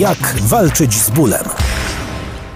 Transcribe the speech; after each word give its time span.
Jak 0.00 0.38
walczyć 0.42 0.94
z 0.94 1.10
bólem? 1.10 1.44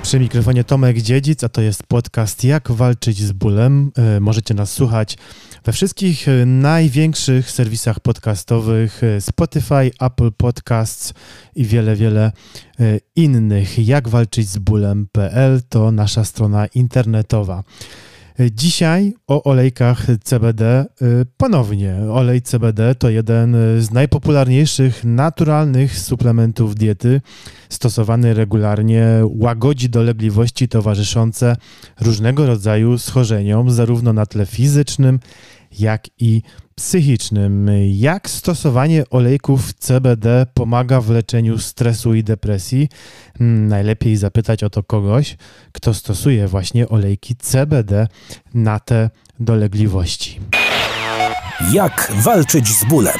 Przy 0.02 0.18
mikrofonie 0.18 0.64
Tomek 0.64 1.02
Dziedzic, 1.02 1.44
a 1.44 1.48
to 1.48 1.60
jest 1.60 1.82
podcast 1.82 2.44
Jak 2.44 2.70
walczyć 2.72 3.22
z 3.22 3.32
bólem. 3.32 3.92
E, 3.96 4.20
możecie 4.20 4.54
nas 4.54 4.72
słuchać 4.72 5.18
we 5.64 5.72
wszystkich 5.72 6.28
e, 6.28 6.46
największych 6.46 7.50
serwisach 7.50 8.00
podcastowych 8.00 9.04
e, 9.04 9.20
Spotify, 9.20 9.90
Apple 10.00 10.32
Podcasts 10.32 11.14
i 11.54 11.64
wiele, 11.64 11.96
wiele 11.96 12.32
innych. 13.16 13.86
Jak 13.86 14.08
walczyć 14.08 14.48
z 14.48 14.58
bólem.pl 14.58 15.62
to 15.68 15.92
nasza 15.92 16.24
strona 16.24 16.66
internetowa. 16.66 17.62
Dzisiaj 18.38 19.14
o 19.26 19.42
olejkach 19.42 20.06
CBD. 20.24 20.86
Y, 21.02 21.26
ponownie, 21.36 21.96
olej 22.10 22.42
CBD 22.42 22.94
to 22.94 23.10
jeden 23.10 23.56
z 23.78 23.90
najpopularniejszych 23.90 25.04
naturalnych 25.04 25.98
suplementów 25.98 26.74
diety. 26.74 27.20
Stosowany 27.68 28.34
regularnie 28.34 29.06
łagodzi 29.24 29.88
dolegliwości 29.88 30.68
towarzyszące 30.68 31.56
różnego 32.00 32.46
rodzaju 32.46 32.98
schorzeniom, 32.98 33.70
zarówno 33.70 34.12
na 34.12 34.26
tle 34.26 34.46
fizycznym, 34.46 35.20
jak 35.80 36.02
i 36.18 36.42
psychicznym. 36.74 37.70
Jak 37.86 38.30
stosowanie 38.30 39.04
olejków 39.10 39.74
CBD 39.74 40.46
pomaga 40.54 41.00
w 41.00 41.10
leczeniu 41.10 41.58
stresu 41.58 42.14
i 42.14 42.24
depresji? 42.24 42.88
Hmm, 43.38 43.68
najlepiej 43.68 44.16
zapytać 44.16 44.64
o 44.64 44.70
to 44.70 44.82
kogoś, 44.82 45.36
kto 45.72 45.94
stosuje 45.94 46.48
właśnie 46.48 46.88
olejki 46.88 47.36
CBD 47.36 48.06
na 48.54 48.80
te 48.80 49.10
dolegliwości. 49.40 50.40
Jak 51.72 52.12
walczyć 52.24 52.68
z 52.68 52.84
bólem? 52.84 53.18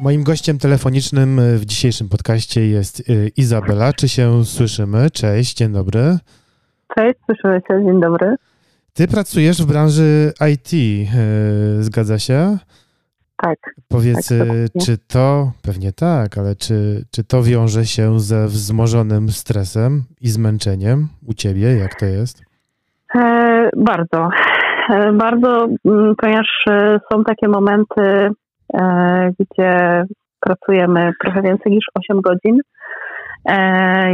Moim 0.00 0.24
gościem 0.24 0.58
telefonicznym 0.58 1.40
w 1.56 1.64
dzisiejszym 1.64 2.08
podcaście 2.08 2.68
jest 2.68 3.00
y, 3.00 3.30
Izabela. 3.36 3.92
Czy 3.92 4.08
się 4.08 4.44
słyszymy? 4.44 5.10
Cześć, 5.10 5.56
dzień 5.56 5.72
dobry. 5.72 6.18
Cześć, 6.98 7.14
słyszymy 7.26 7.60
się, 7.68 7.84
dzień 7.84 8.00
dobry. 8.00 8.36
Ty 8.94 9.08
pracujesz 9.08 9.62
w 9.62 9.66
branży 9.66 10.32
IT, 10.52 10.72
yy, 10.72 11.82
zgadza 11.82 12.18
się? 12.18 12.58
Tak. 13.36 13.58
Powiedz, 13.88 14.28
tak, 14.28 14.84
czy 14.84 14.98
to, 14.98 15.52
pewnie 15.62 15.92
tak, 15.92 16.38
ale 16.38 16.56
czy, 16.56 17.04
czy 17.10 17.24
to 17.24 17.42
wiąże 17.42 17.84
się 17.84 18.20
ze 18.20 18.46
wzmożonym 18.46 19.28
stresem 19.28 20.02
i 20.20 20.28
zmęczeniem 20.28 21.08
u 21.26 21.34
ciebie? 21.34 21.76
Jak 21.76 21.94
to 21.94 22.06
jest? 22.06 22.42
E, 23.14 23.70
bardzo. 23.76 24.28
E, 24.90 25.12
bardzo, 25.12 25.68
mm, 25.84 26.14
ponieważ 26.16 26.64
e, 26.70 27.00
są 27.12 27.24
takie 27.24 27.48
momenty, 27.48 28.30
e, 28.74 29.30
gdzie 29.40 30.04
pracujemy 30.40 31.12
trochę 31.20 31.42
więcej 31.42 31.72
niż 31.72 31.84
8 31.94 32.20
godzin 32.20 32.60
E, 32.60 32.81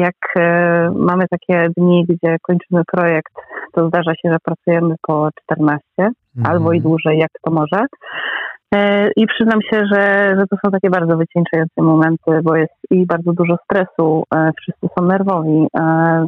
jak 0.00 0.14
e, 0.36 0.90
mamy 0.96 1.24
takie 1.30 1.68
dni, 1.76 2.06
gdzie 2.08 2.36
kończymy 2.42 2.82
projekt, 2.92 3.32
to 3.72 3.88
zdarza 3.88 4.12
się, 4.14 4.32
że 4.32 4.36
pracujemy 4.44 4.94
po 5.02 5.28
14 5.44 5.82
mhm. 5.98 6.12
albo 6.44 6.72
i 6.72 6.80
dłużej, 6.80 7.18
jak 7.18 7.30
to 7.44 7.50
może. 7.50 7.86
E, 8.74 9.08
I 9.16 9.26
przyznam 9.26 9.62
się, 9.62 9.82
że, 9.92 10.34
że 10.38 10.44
to 10.50 10.56
są 10.64 10.70
takie 10.70 10.90
bardzo 10.90 11.16
wycieńczające 11.16 11.82
momenty, 11.82 12.40
bo 12.44 12.56
jest 12.56 12.74
i 12.90 13.06
bardzo 13.06 13.32
dużo 13.32 13.56
stresu, 13.64 14.24
wszyscy 14.60 14.88
są 14.98 15.06
nerwowi. 15.06 15.66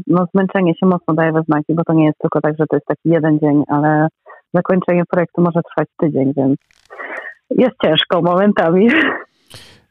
No, 0.06 0.26
zmęczenie 0.34 0.72
się 0.74 0.86
mocno 0.86 1.14
daje 1.14 1.32
we 1.32 1.42
znaki, 1.42 1.74
bo 1.74 1.82
to 1.84 1.92
nie 1.92 2.04
jest 2.04 2.18
tylko 2.18 2.40
tak, 2.40 2.54
że 2.58 2.64
to 2.70 2.76
jest 2.76 2.86
taki 2.86 3.08
jeden 3.08 3.38
dzień, 3.38 3.62
ale 3.68 4.08
zakończenie 4.54 5.02
projektu 5.10 5.42
może 5.42 5.60
trwać 5.62 5.88
tydzień, 6.00 6.32
więc 6.36 6.56
jest 7.50 7.76
ciężko 7.84 8.22
momentami. 8.22 8.88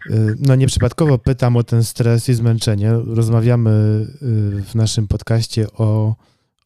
Y, 0.06 0.36
no 0.40 0.56
nieprzypadkowo 0.56 1.18
pytam 1.18 1.58
o 1.58 1.64
ten 1.64 1.84
stres 1.84 2.30
i 2.30 2.34
zmęczenie. 2.34 2.92
Rozmawiamy 2.92 3.70
y, 3.70 4.64
w 4.64 4.76
naszym 4.76 5.08
podcaście 5.08 5.68
o 5.72 6.16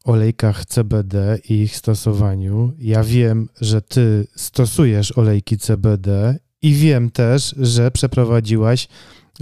olejkach 0.04 0.66
CBD 0.66 1.38
i 1.50 1.54
ich 1.54 1.78
stosowaniu. 1.78 2.74
Ja 2.80 3.04
wiem, 3.04 3.50
że 3.62 3.82
ty 3.82 4.28
stosujesz 4.36 5.18
olejki 5.18 5.58
CBD 5.58 6.40
i 6.62 6.74
wiem 6.74 7.10
też, 7.12 7.56
że 7.60 7.92
przeprowadziłaś 7.92 8.88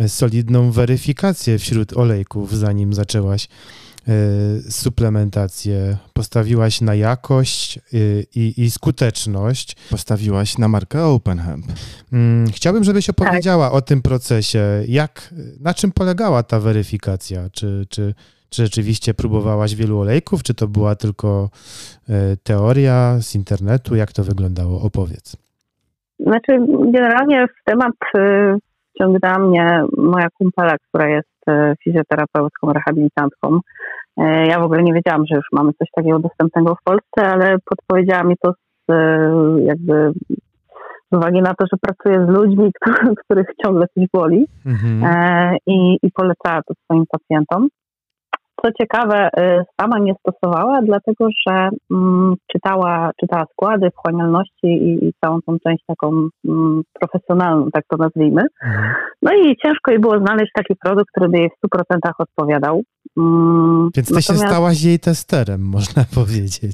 solidną 0.08 0.72
weryfikację 0.72 1.60
wśród 1.60 1.98
olejków, 1.98 2.58
zanim 2.58 2.94
zaczęłaś 2.94 3.48
suplementację, 4.70 5.98
postawiłaś 6.14 6.82
na 6.82 6.96
jakość 6.96 7.80
y, 7.94 8.26
i, 8.36 8.54
i 8.58 8.72
skuteczność, 8.72 9.76
postawiłaś 9.90 10.58
na 10.58 10.68
markę 10.68 11.06
OpenHemp. 11.06 11.66
Mm, 12.14 12.48
chciałbym, 12.48 12.84
żebyś 12.84 13.06
tak. 13.06 13.22
opowiedziała 13.22 13.66
tak. 13.66 13.76
o 13.76 13.82
tym 13.82 14.02
procesie. 14.02 14.64
Jak, 14.88 15.34
na 15.60 15.74
czym 15.74 15.92
polegała 15.92 16.44
ta 16.44 16.60
weryfikacja? 16.60 17.50
Czy, 17.50 17.86
czy, 17.90 18.14
czy 18.50 18.64
rzeczywiście 18.64 19.14
próbowałaś 19.14 19.76
wielu 19.76 20.00
olejków, 20.00 20.44
czy 20.44 20.54
to 20.54 20.68
była 20.68 20.96
tylko 20.96 21.50
y, 22.10 22.38
teoria 22.44 23.18
z 23.22 23.36
internetu? 23.36 23.96
Jak 23.96 24.12
to 24.12 24.24
wyglądało? 24.24 24.82
Opowiedz. 24.82 25.36
Znaczy, 26.20 26.60
generalnie 26.94 27.48
w 27.48 27.64
temat 27.66 27.94
wciągnęła 28.94 29.40
mnie 29.40 29.84
moja 29.98 30.28
kumpela, 30.30 30.76
która 30.90 31.10
jest 31.10 31.30
fizjoterapeutką, 31.84 32.74
rehabilitantką. 32.74 33.60
E, 34.18 34.46
ja 34.48 34.60
w 34.60 34.64
ogóle 34.64 34.84
nie 34.84 34.94
wiedziałam, 34.94 35.26
że 35.26 35.36
już 35.36 35.46
mamy 35.52 35.72
coś 35.74 35.88
takiego 35.96 36.20
dostępnego 36.20 36.76
w 36.76 36.84
Polsce, 36.84 37.34
ale 37.34 37.56
podpowiedziała 37.66 38.24
mi 38.24 38.36
to 38.44 38.54
z, 38.54 38.92
e, 38.92 39.32
jakby 39.64 40.12
z 41.12 41.18
uwagi 41.18 41.42
na 41.42 41.54
to, 41.54 41.66
że 41.72 41.78
pracuję 41.82 42.26
z 42.26 42.30
ludźmi, 42.30 42.72
których 43.26 43.48
ciągle 43.66 43.86
coś 43.96 44.08
boli 44.14 44.46
mhm. 44.66 45.04
E, 45.04 45.58
i, 45.68 45.98
i 46.04 46.12
polecała 46.12 46.62
to 46.68 46.74
swoim 46.84 47.06
pacjentom. 47.12 47.68
Co 48.64 48.72
ciekawe, 48.72 49.30
y, 49.40 49.64
sama 49.82 50.00
nie 50.00 50.14
stosowała, 50.20 50.82
dlatego 50.82 51.28
że 51.48 51.70
mm, 51.92 52.36
czytała, 52.52 53.12
czytała 53.20 53.46
składy, 53.52 53.90
wchłanialności 53.92 54.68
i, 54.68 55.06
i, 55.06 55.14
całą 55.26 55.42
tą 55.42 55.58
część 55.68 55.84
taką 55.88 56.30
mm, 56.48 56.82
profesjonalną, 57.00 57.72
tak 57.74 57.84
to 57.88 57.98
nazwijmy. 57.98 58.42
Mhm. 58.64 58.94
No 59.22 59.32
i 59.34 59.56
ciężko 59.58 59.92
jej 59.92 60.00
było 60.00 60.20
znaleźć 60.20 60.52
taki 60.56 60.76
produkt, 60.76 61.12
który 61.12 61.30
by 61.30 61.38
jej 61.38 61.50
w 61.50 61.68
100% 61.68 62.12
odpowiadał. 62.18 62.82
Mm, 63.18 63.90
Więc 63.96 64.08
ty 64.08 64.14
Natomiast... 64.14 64.28
się 64.28 64.48
stałaś 64.48 64.84
jej 64.84 65.00
testerem, 65.00 65.62
można 65.78 66.04
powiedzieć. 66.16 66.72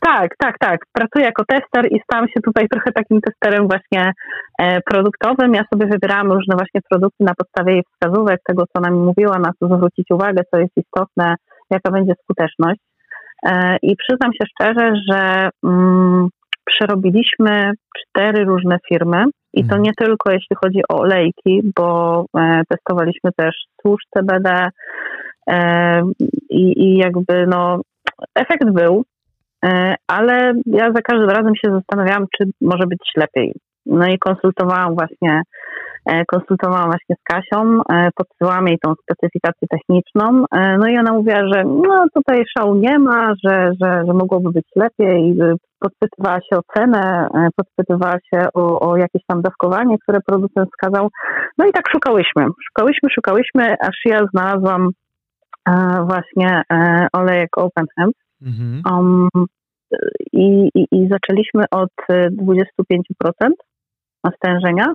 Tak, 0.00 0.30
tak, 0.38 0.58
tak. 0.58 0.80
Pracuję 0.92 1.24
jako 1.24 1.44
tester 1.44 1.92
i 1.92 2.00
stałam 2.04 2.28
się 2.28 2.40
tutaj 2.44 2.68
trochę 2.68 2.92
takim 2.92 3.20
testerem 3.20 3.68
właśnie 3.68 4.12
e, 4.58 4.80
produktowym. 4.80 5.54
Ja 5.54 5.64
sobie 5.72 5.86
wybierałam 5.86 6.32
różne 6.32 6.56
właśnie 6.56 6.80
produkty 6.90 7.24
na 7.24 7.34
podstawie 7.34 7.72
jej 7.72 7.82
wskazówek, 7.92 8.40
tego 8.48 8.62
co 8.62 8.72
ona 8.74 8.90
mi 8.90 8.98
mówiła, 8.98 9.38
na 9.38 9.50
co 9.58 9.76
zwrócić 9.76 10.06
uwagę, 10.10 10.42
co 10.50 10.60
jest 10.60 10.72
istotne, 10.76 11.34
jaka 11.70 11.90
będzie 11.90 12.12
skuteczność. 12.22 12.80
E, 13.46 13.76
I 13.82 13.96
przyznam 13.96 14.32
się 14.32 14.44
szczerze, 14.52 14.92
że 15.10 15.48
mm, 15.64 16.28
przerobiliśmy 16.64 17.72
cztery 17.98 18.44
różne 18.44 18.78
firmy 18.88 19.24
i 19.52 19.60
to 19.60 19.74
mhm. 19.76 19.82
nie 19.82 19.92
tylko 19.98 20.32
jeśli 20.32 20.56
chodzi 20.64 20.80
o 20.88 20.98
olejki, 20.98 21.72
bo 21.76 22.20
e, 22.38 22.62
testowaliśmy 22.68 23.30
też 23.36 23.54
tłuszcz 23.82 24.06
CBD 24.14 24.68
i, 26.50 26.84
i 26.84 26.96
jakby 26.96 27.46
no 27.46 27.80
efekt 28.34 28.70
był, 28.70 29.04
e, 29.64 29.94
ale 30.06 30.52
ja 30.66 30.92
za 30.92 31.02
każdym 31.02 31.30
razem 31.30 31.52
się 31.56 31.72
zastanawiałam, 31.72 32.26
czy 32.36 32.50
może 32.60 32.86
być 32.86 33.12
lepiej. 33.16 33.54
No 33.86 34.06
i 34.06 34.18
konsultowałam 34.18 34.94
właśnie 34.94 35.42
E, 36.06 36.24
konsultowałam 36.24 36.86
właśnie 36.86 37.16
z 37.16 37.22
Kasią, 37.24 37.80
e, 37.92 38.08
podsyłałam 38.14 38.68
jej 38.68 38.78
tą 38.78 38.94
specyfikację 38.94 39.68
techniczną, 39.70 40.44
e, 40.52 40.78
no 40.78 40.88
i 40.88 40.98
ona 40.98 41.12
mówiła, 41.12 41.40
że 41.52 41.64
no 41.64 42.04
tutaj 42.14 42.44
szału 42.58 42.74
nie 42.74 42.98
ma, 42.98 43.34
że, 43.44 43.70
że, 43.80 44.02
że 44.06 44.12
mogłoby 44.12 44.50
być 44.50 44.66
lepiej, 44.76 45.36
podpytywała 45.80 46.38
się 46.40 46.56
o 46.56 46.62
cenę, 46.76 47.28
podpytywała 47.56 48.16
się 48.34 48.46
o, 48.54 48.90
o 48.90 48.96
jakieś 48.96 49.22
tam 49.26 49.42
dawkowanie, 49.42 49.96
które 49.98 50.18
producent 50.26 50.68
wskazał, 50.68 51.08
no 51.58 51.66
i 51.66 51.72
tak 51.72 51.84
szukałyśmy, 51.92 52.46
szukałyśmy, 52.66 53.08
szukałyśmy, 53.14 53.76
aż 53.80 53.96
ja 54.04 54.18
znalazłam 54.34 54.90
właśnie 56.06 56.62
olejek 57.12 57.58
Open 57.58 57.86
Hemp. 57.98 58.14
Mhm. 58.42 58.82
Um, 58.90 59.28
i, 60.32 60.68
i, 60.74 60.86
I 60.92 61.08
zaczęliśmy 61.08 61.64
od 61.70 61.90
25% 62.10 63.50
stężenia. 64.36 64.86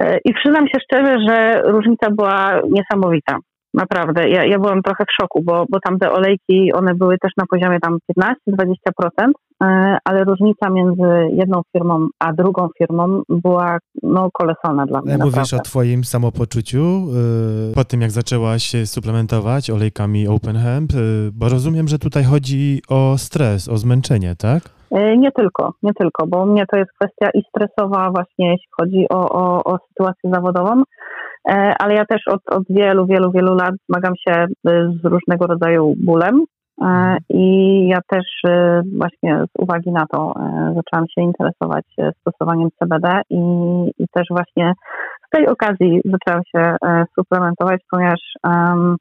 E, 0.00 0.18
I 0.24 0.34
przyznam 0.34 0.68
się 0.68 0.80
szczerze, 0.82 1.16
że 1.28 1.62
różnica 1.64 2.10
była 2.10 2.60
niesamowita. 2.70 3.36
Naprawdę. 3.76 4.28
Ja, 4.28 4.44
ja 4.44 4.58
byłam 4.58 4.82
trochę 4.82 5.04
w 5.04 5.22
szoku, 5.22 5.42
bo, 5.42 5.64
bo 5.70 5.80
tam 5.80 5.98
te 5.98 6.12
olejki, 6.12 6.72
one 6.72 6.94
były 6.94 7.18
też 7.18 7.32
na 7.36 7.44
poziomie 7.50 7.80
tam 7.80 7.98
15-20%, 8.48 9.30
e, 9.62 9.98
ale 10.04 10.24
różnica 10.24 10.70
między 10.70 11.02
jedną 11.32 11.62
firmą 11.72 12.06
a 12.18 12.32
drugą 12.32 12.68
firmą 12.78 13.22
była 13.28 13.78
no, 14.02 14.28
kolosalna 14.32 14.86
dla 14.86 15.00
mnie. 15.00 15.18
Mówisz 15.18 15.36
naprawdę. 15.36 15.56
o 15.56 15.60
twoim 15.60 16.04
samopoczuciu 16.04 16.78
e, 16.80 17.74
po 17.74 17.84
tym, 17.84 18.00
jak 18.00 18.10
zaczęłaś 18.10 18.72
suplementować 18.84 19.70
olejkami 19.70 20.28
Open 20.28 20.56
Hemp, 20.56 20.90
bo 21.32 21.48
rozumiem, 21.48 21.88
że 21.88 21.98
tutaj 21.98 22.24
chodzi 22.24 22.80
o 22.88 23.18
stres, 23.18 23.68
o 23.68 23.76
zmęczenie, 23.76 24.34
tak? 24.38 24.76
E, 24.90 25.16
nie 25.16 25.32
tylko, 25.32 25.72
nie 25.82 25.94
tylko, 25.94 26.26
bo 26.26 26.42
u 26.42 26.46
mnie 26.46 26.64
to 26.66 26.78
jest 26.78 26.90
kwestia 27.00 27.30
i 27.34 27.42
stresowa 27.48 28.10
właśnie, 28.10 28.50
jeśli 28.50 28.68
chodzi 28.80 29.06
o, 29.10 29.30
o, 29.30 29.64
o 29.64 29.78
sytuację 29.88 30.30
zawodową, 30.32 30.82
ale 31.78 31.94
ja 31.94 32.04
też 32.04 32.22
od, 32.28 32.40
od 32.50 32.62
wielu, 32.70 33.06
wielu, 33.06 33.30
wielu 33.32 33.54
lat 33.54 33.74
zmagam 33.88 34.12
się 34.28 34.46
z 35.02 35.04
różnego 35.04 35.46
rodzaju 35.46 35.94
bólem 35.96 36.44
i 37.30 37.88
ja 37.88 37.98
też 38.10 38.24
właśnie 38.98 39.44
z 39.44 39.62
uwagi 39.62 39.92
na 39.92 40.06
to 40.12 40.34
zaczęłam 40.74 41.06
się 41.08 41.22
interesować 41.22 41.84
stosowaniem 42.20 42.68
CBD 42.78 43.20
i, 43.30 43.40
i 43.98 44.06
też 44.12 44.26
właśnie 44.30 44.72
z 45.26 45.30
tej 45.30 45.46
okazji 45.48 46.00
zaczęłam 46.04 46.42
się 46.56 46.76
suplementować, 47.14 47.80
ponieważ 47.90 48.20
um, 48.44 48.96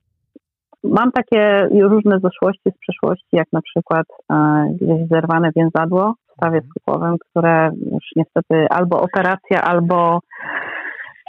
Mam 0.92 1.12
takie 1.12 1.68
różne 1.82 2.20
zaszłości 2.20 2.70
z 2.76 2.80
przeszłości, 2.80 3.28
jak 3.32 3.48
na 3.54 3.62
przykład 3.62 4.06
e, 4.32 4.36
gdzieś 4.82 5.08
zerwane 5.12 5.50
więzadło 5.56 6.14
w 6.30 6.34
stawie 6.34 6.58
mhm. 6.58 6.70
sklepowym, 6.70 7.16
które 7.30 7.70
już 7.92 8.04
niestety 8.16 8.68
albo 8.70 9.02
operacja, 9.02 9.62
albo, 9.62 10.20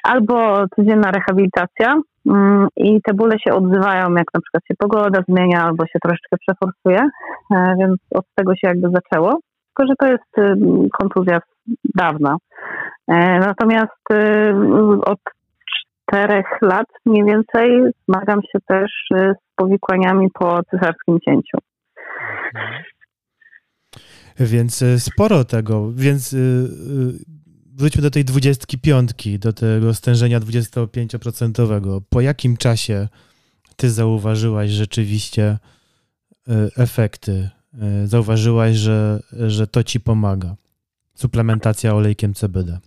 albo 0.06 0.66
codzienna 0.76 1.10
rehabilitacja. 1.10 1.94
Mm, 2.26 2.68
I 2.76 3.00
te 3.02 3.14
bóle 3.14 3.36
się 3.38 3.54
odzywają, 3.54 4.14
jak 4.14 4.26
na 4.34 4.40
przykład 4.40 4.62
się 4.68 4.74
pogoda 4.78 5.20
zmienia, 5.28 5.64
albo 5.64 5.86
się 5.86 5.98
troszeczkę 6.02 6.36
przeforsuje, 6.40 7.10
e, 7.54 7.74
więc 7.78 7.96
od 8.14 8.24
tego 8.34 8.52
się 8.54 8.68
jakby 8.68 8.88
zaczęło. 8.90 9.38
Tylko, 9.76 9.92
że 9.92 9.96
to 9.98 10.06
jest 10.06 10.38
y, 10.38 10.88
kontuzja 10.98 11.40
dawna. 11.94 12.36
E, 13.08 13.38
natomiast 13.38 14.10
y, 14.12 14.54
od 15.06 15.18
czterech 16.06 16.46
lat 16.62 16.86
mniej 17.06 17.24
więcej 17.24 17.92
zmagam 18.08 18.40
się 18.52 18.58
też 18.68 18.90
y, 19.14 19.16
z 19.16 19.54
powikłaniami 19.56 20.28
po 20.34 20.60
cesarskim 20.70 21.18
cięciu. 21.20 21.58
Więc 24.40 24.84
sporo 24.98 25.44
tego, 25.44 25.92
więc 25.92 26.36
wróćmy 27.78 28.02
do 28.02 28.10
tej 28.10 28.24
dwudziestki 28.24 28.78
piątki, 28.78 29.38
do 29.38 29.52
tego 29.52 29.94
stężenia 29.94 30.40
25%. 30.40 32.00
Po 32.10 32.20
jakim 32.20 32.56
czasie 32.56 33.08
ty 33.76 33.90
zauważyłaś 33.90 34.70
rzeczywiście 34.70 35.58
efekty? 36.78 37.50
Zauważyłaś, 38.04 38.76
że, 38.76 39.20
że 39.32 39.66
to 39.66 39.82
ci 39.82 40.00
pomaga? 40.00 40.54
Suplementacja 41.14 41.94
olejkiem 41.94 42.34
CBD. 42.34 42.78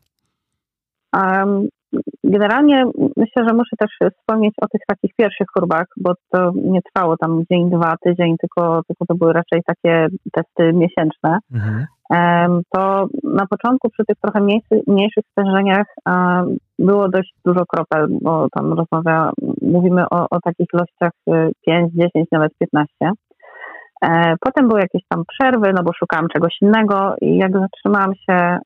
Um, 1.13 1.68
Generalnie 2.24 2.85
myślę, 3.18 3.47
że 3.47 3.53
muszę 3.53 3.75
też 3.80 4.12
wspomnieć 4.19 4.53
o 4.62 4.68
tych 4.68 4.81
takich 4.88 5.15
pierwszych 5.15 5.47
chorobach, 5.53 5.85
bo 5.97 6.13
to 6.31 6.51
nie 6.56 6.81
trwało 6.81 7.18
tam 7.18 7.44
dzień, 7.51 7.69
dwa, 7.69 7.95
tydzień, 8.03 8.35
tylko, 8.38 8.81
tylko 8.88 9.06
to 9.06 9.15
były 9.15 9.33
raczej 9.33 9.62
takie 9.65 10.07
testy 10.31 10.74
miesięczne. 10.74 11.39
Mhm. 11.53 11.85
To 12.73 13.07
na 13.23 13.45
początku 13.50 13.89
przy 13.89 14.06
tych 14.06 14.17
trochę 14.21 14.41
mniejszych, 14.41 14.88
mniejszych 14.88 15.23
stężeniach 15.31 15.88
było 16.79 17.09
dość 17.09 17.33
dużo 17.45 17.65
kropel, 17.65 18.07
bo 18.21 18.47
tam 18.56 18.73
rozmawia, 18.73 19.31
mówimy 19.61 20.09
o, 20.09 20.29
o 20.29 20.39
takich 20.41 20.67
ilościach 20.73 21.11
5, 21.65 21.94
10, 21.94 22.27
nawet 22.31 22.51
15. 22.59 23.11
E, 24.01 24.35
potem 24.39 24.67
były 24.67 24.79
jakieś 24.79 25.01
tam 25.09 25.23
przerwy, 25.27 25.71
no 25.75 25.83
bo 25.83 25.91
szukałam 25.94 26.27
czegoś 26.27 26.57
innego 26.61 27.15
i 27.21 27.38
jak 27.38 27.51
zatrzymałam 27.51 28.15
się 28.15 28.33
e, 28.33 28.59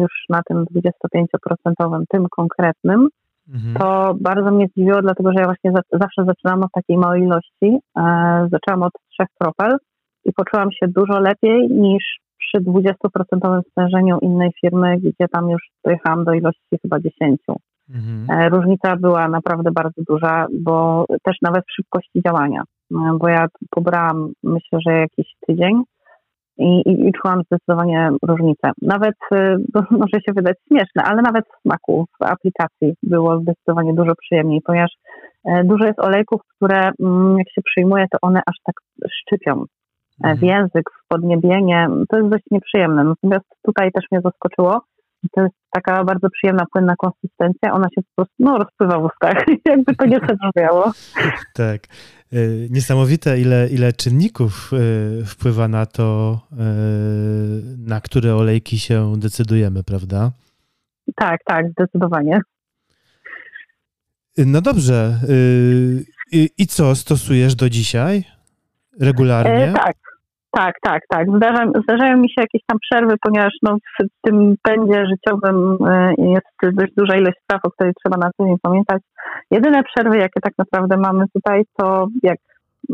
już 0.00 0.12
na 0.28 0.40
tym 0.48 0.64
25% 0.64 2.04
tym 2.08 2.26
konkretnym, 2.30 3.08
mhm. 3.54 3.74
to 3.74 4.14
bardzo 4.20 4.50
mnie 4.50 4.66
zdziwiło, 4.66 5.02
dlatego 5.02 5.32
że 5.32 5.40
ja 5.40 5.44
właśnie 5.44 5.72
zawsze 5.92 6.24
zaczynam 6.24 6.62
od 6.62 6.72
takiej 6.72 6.96
małej 6.96 7.22
ilości. 7.22 7.78
E, 7.98 8.02
zaczęłam 8.52 8.82
od 8.82 8.92
trzech 9.12 9.28
kropel 9.40 9.76
i 10.24 10.32
poczułam 10.32 10.72
się 10.72 10.88
dużo 10.88 11.20
lepiej 11.20 11.68
niż 11.68 12.04
przy 12.40 12.58
20% 12.64 13.60
stężeniu 13.70 14.18
innej 14.22 14.50
firmy, 14.60 14.96
gdzie 14.96 15.28
tam 15.32 15.50
już 15.50 15.62
dojechałam 15.84 16.24
do 16.24 16.32
ilości 16.32 16.78
chyba 16.82 16.98
10. 17.00 17.40
Mhm. 17.94 18.52
Różnica 18.54 18.96
była 18.96 19.28
naprawdę 19.28 19.70
bardzo 19.70 20.02
duża, 20.08 20.46
bo 20.60 21.04
też 21.22 21.36
nawet 21.42 21.64
w 21.64 21.74
szybkości 21.74 22.22
działania. 22.26 22.62
E, 22.92 22.96
bo 23.18 23.28
ja 23.28 23.46
pobrałam 23.70 24.32
myślę, 24.42 24.78
że 24.86 24.92
jakiś 24.92 25.26
tydzień 25.46 25.82
i, 26.58 26.82
i, 26.86 27.08
i 27.08 27.12
czułam 27.12 27.42
zdecydowanie 27.46 28.10
różnicę. 28.28 28.70
Nawet, 28.82 29.14
e, 29.32 29.56
może 30.00 30.20
się 30.26 30.32
wydać 30.36 30.56
śmieszne, 30.68 31.02
ale 31.04 31.22
nawet 31.22 31.44
w 31.44 31.62
smaku, 31.62 32.06
w 32.20 32.22
aplikacji 32.22 32.94
było 33.02 33.40
zdecydowanie 33.40 33.94
dużo 33.94 34.12
przyjemniej, 34.14 34.60
ponieważ 34.64 34.90
e, 35.44 35.64
dużo 35.64 35.84
jest 35.86 36.00
olejków, 36.00 36.40
które 36.56 36.90
mm, 37.00 37.38
jak 37.38 37.50
się 37.54 37.62
przyjmuje, 37.64 38.04
to 38.12 38.18
one 38.22 38.40
aż 38.46 38.56
tak 38.64 38.74
szczypią. 39.12 39.64
W 40.24 40.42
język, 40.42 40.90
w 41.04 41.08
podniebienie. 41.08 41.88
To 42.08 42.16
jest 42.16 42.30
dość 42.30 42.44
nieprzyjemne. 42.50 43.04
Natomiast 43.04 43.46
tutaj 43.62 43.92
też 43.92 44.04
mnie 44.10 44.20
zaskoczyło, 44.24 44.80
to 45.34 45.42
jest 45.42 45.54
taka 45.70 46.04
bardzo 46.04 46.30
przyjemna, 46.30 46.64
płynna 46.72 46.94
konsystencja. 46.96 47.72
Ona 47.72 47.88
się 47.94 48.02
po 48.02 48.14
prostu 48.16 48.34
no, 48.38 48.58
rozpływa 48.58 48.98
w 48.98 49.04
ustach, 49.04 49.44
jakby 49.70 49.96
to 49.96 50.06
nie 50.06 50.20
zabrzmiało. 50.28 50.92
tak. 51.54 51.80
E, 52.32 52.36
niesamowite, 52.70 53.40
ile, 53.40 53.68
ile 53.68 53.92
czynników 53.92 54.70
e, 54.72 55.24
wpływa 55.24 55.68
na 55.68 55.86
to, 55.86 56.38
e, 56.52 56.56
na 57.78 58.00
które 58.00 58.36
olejki 58.36 58.78
się 58.78 59.12
decydujemy, 59.16 59.84
prawda? 59.84 60.30
Tak, 61.16 61.40
tak, 61.44 61.70
zdecydowanie. 61.70 62.40
No 64.38 64.60
dobrze. 64.60 65.14
I 66.58 66.66
co 66.66 66.94
stosujesz 66.94 67.54
do 67.54 67.70
dzisiaj? 67.70 68.24
Regularnie? 69.00 69.70
E, 69.70 69.72
tak, 69.72 69.96
tak, 70.52 70.74
tak, 70.82 71.02
tak. 71.08 71.36
Zdarza, 71.36 71.64
zdarzają 71.82 72.16
mi 72.16 72.28
się 72.28 72.40
jakieś 72.40 72.62
tam 72.66 72.78
przerwy, 72.78 73.14
ponieważ 73.22 73.52
no, 73.62 73.76
w 74.00 74.28
tym 74.28 74.54
pędzie 74.62 75.06
życiowym 75.06 75.76
e, 75.88 76.12
jest 76.18 76.76
dość 76.76 76.92
duża 76.96 77.16
ilość 77.16 77.38
spraw, 77.42 77.60
o 77.64 77.70
której 77.70 77.92
trzeba 78.04 78.16
na 78.16 78.30
co 78.36 78.44
dzień 78.44 78.56
pamiętać. 78.62 79.02
Jedyne 79.50 79.82
przerwy, 79.82 80.16
jakie 80.18 80.40
tak 80.40 80.52
naprawdę 80.58 80.96
mamy 80.96 81.24
tutaj, 81.34 81.62
to 81.76 82.06
jak 82.22 82.38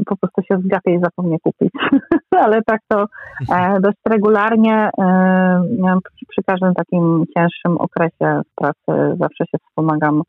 po 0.06 0.16
prostu 0.16 0.42
się 0.42 0.58
zgapię 0.64 0.94
i 0.94 1.00
zapomnę 1.00 1.36
kupić. 1.42 1.72
Ale 2.44 2.62
tak 2.66 2.80
to 2.88 3.06
e, 3.52 3.80
dość 3.80 3.96
regularnie 4.08 4.90
e, 4.98 5.98
przy, 6.28 6.42
każdym 6.46 6.74
takim 6.74 7.24
cięższym 7.36 7.78
okresie 7.78 8.40
pracy 8.56 9.16
zawsze 9.20 9.44
się 9.50 9.58
wspomagam 9.68 10.22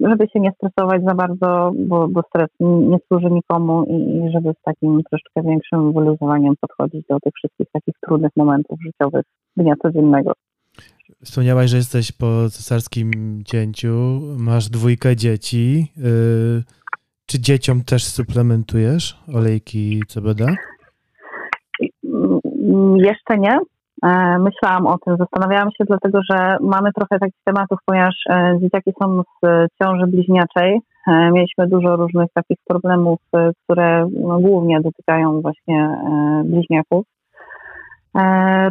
żeby 0.00 0.28
się 0.32 0.40
nie 0.40 0.52
stresować 0.52 1.02
za 1.04 1.14
bardzo, 1.14 1.72
bo, 1.76 2.08
bo 2.08 2.22
stres 2.22 2.48
nie 2.60 2.98
służy 3.08 3.30
nikomu 3.30 3.84
i 3.84 4.32
żeby 4.32 4.52
z 4.60 4.62
takim 4.64 5.02
troszeczkę 5.10 5.42
większym 5.42 5.92
wyluzowaniem 5.92 6.54
podchodzić 6.60 7.06
do 7.08 7.20
tych 7.20 7.32
wszystkich 7.34 7.66
takich 7.72 7.94
trudnych 8.06 8.32
momentów 8.36 8.78
życiowych 8.82 9.24
dnia 9.56 9.74
codziennego. 9.82 10.32
Wspomniałaś, 11.24 11.70
że 11.70 11.76
jesteś 11.76 12.12
po 12.12 12.26
cesarskim 12.50 13.10
cięciu, 13.44 14.20
masz 14.38 14.68
dwójkę 14.68 15.16
dzieci. 15.16 15.92
Y, 15.98 16.62
czy 17.26 17.40
dzieciom 17.40 17.84
też 17.84 18.04
suplementujesz 18.04 19.18
olejki 19.34 20.02
CBD? 20.08 20.46
Mm, 22.04 22.96
jeszcze 22.96 23.38
nie. 23.38 23.58
E, 24.02 24.38
myślałam 24.38 24.86
o 24.86 24.98
tym, 24.98 25.16
zastanawiałam 25.16 25.68
się, 25.70 25.84
dlatego 25.84 26.20
że 26.30 26.56
mamy 26.60 26.90
trochę 26.92 27.18
takich 27.18 27.40
tematów, 27.44 27.78
ponieważ 27.86 28.14
e, 28.30 28.58
dzieciaki 28.60 28.92
są 29.02 29.22
z 29.42 29.68
ciąży 29.82 30.06
bliźniaczej. 30.06 30.80
E, 31.08 31.30
mieliśmy 31.30 31.66
dużo 31.66 31.96
różnych 31.96 32.28
takich 32.34 32.58
problemów, 32.68 33.18
które 33.64 34.08
no, 34.20 34.40
głównie 34.40 34.80
dotykają 34.80 35.40
właśnie 35.40 35.96
bliźniaków. 36.44 37.06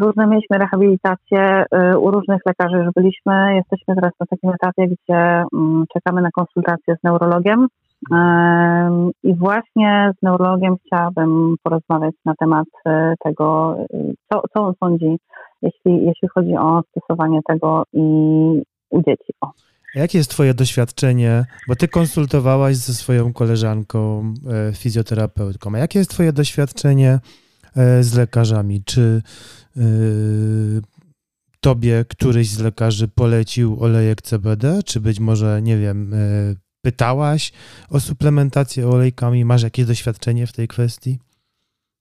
Różne 0.01 0.27
mieliśmy 0.27 0.57
rehabilitacje, 0.57 1.63
u 2.00 2.12
różnych 2.12 2.41
lekarzy 2.45 2.77
już 2.77 2.88
byliśmy. 2.95 3.55
Jesteśmy 3.55 3.95
teraz 3.95 4.12
na 4.19 4.25
takim 4.25 4.50
etapie, 4.50 4.88
gdzie 4.88 5.43
mm, 5.53 5.86
czekamy 5.93 6.21
na 6.21 6.29
konsultację 6.31 6.95
z 6.95 7.03
neurologiem. 7.03 7.67
I 9.24 9.36
właśnie 9.36 10.12
z 10.20 10.24
neurologiem 10.24 10.75
chciałabym 10.86 11.56
porozmawiać 11.63 12.15
na 12.25 12.34
temat 12.39 12.68
e, 12.86 13.13
tego, 13.24 13.77
co, 14.32 14.41
co 14.53 14.63
on 14.63 14.74
sądzi, 14.84 15.18
jeśli, 15.62 16.06
jeśli 16.06 16.27
chodzi 16.36 16.56
o 16.56 16.82
stosowanie 16.91 17.39
tego 17.48 17.84
i 17.94 18.01
u 18.89 19.01
dzieci. 19.01 19.34
O. 19.41 19.51
Jakie 19.96 20.18
jest 20.18 20.32
Twoje 20.32 20.53
doświadczenie, 20.53 21.46
bo 21.68 21.75
Ty 21.75 21.88
konsultowałaś 21.88 22.75
ze 22.75 22.94
swoją 22.94 23.34
koleżanką, 23.34 24.34
e, 24.70 24.74
fizjoterapeutką, 24.74 25.75
a 25.75 25.77
jakie 25.77 26.00
jest 26.00 26.12
Twoje 26.12 26.34
doświadczenie 26.34 27.20
e, 27.75 28.03
z 28.03 28.18
lekarzami? 28.18 28.84
Czy 28.86 29.22
Tobie 31.62 32.06
któryś 32.10 32.50
z 32.50 32.60
lekarzy 32.60 33.08
polecił 33.08 33.77
olejek 33.84 34.22
CBD, 34.22 34.84
czy 34.86 35.00
być 35.00 35.20
może, 35.20 35.62
nie 35.62 35.77
wiem, 35.77 36.13
pytałaś 36.81 37.51
o 37.95 38.00
suplementację 38.00 38.88
olejkami? 38.88 39.45
Masz 39.45 39.63
jakieś 39.63 39.86
doświadczenie 39.86 40.48
w 40.48 40.53
tej 40.53 40.67
kwestii? 40.67 41.19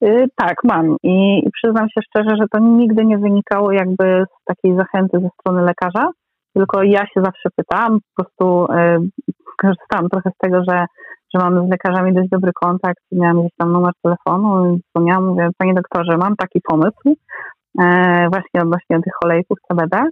Yy, 0.00 0.26
tak, 0.36 0.56
mam 0.64 0.96
I, 1.02 1.42
przyznam 1.54 1.86
się 1.88 2.00
szczerze, 2.08 2.36
że 2.36 2.44
to 2.52 2.58
nigdy 2.58 3.04
nie 3.04 3.18
wynikało 3.18 3.72
jakby 3.72 4.24
z 4.40 4.44
takiej 4.44 4.76
zachęty 4.76 5.20
ze 5.20 5.28
strony 5.40 5.62
lekarza, 5.62 6.10
tylko 6.54 6.82
ja 6.82 7.00
się 7.00 7.20
zawsze 7.24 7.48
pytałam, 7.56 7.98
po 8.00 8.24
prostu 8.24 8.72
yy, 8.72 9.34
korzystałam 9.62 10.08
trochę 10.08 10.30
z 10.30 10.38
tego, 10.38 10.62
że, 10.68 10.86
że 11.34 11.40
mam 11.44 11.66
z 11.66 11.70
lekarzami 11.70 12.14
dość 12.14 12.28
dobry 12.28 12.52
kontakt, 12.62 13.02
miałam 13.12 13.40
gdzieś 13.40 13.52
tam 13.58 13.72
numer 13.72 13.92
telefonu 14.02 14.74
i 14.74 14.80
dzwoniłam, 14.90 15.26
mówię, 15.26 15.48
panie 15.58 15.74
doktorze, 15.74 16.18
mam 16.18 16.36
taki 16.36 16.60
pomysł, 16.70 17.02
yy, 17.06 18.28
właśnie 18.32 18.62
odnośnie 18.62 19.02
tych 19.04 19.14
olejków 19.24 19.58
CBD, 19.68 20.04